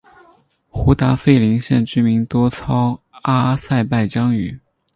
[0.67, 4.59] 胡达费林县居民多操阿塞拜疆语。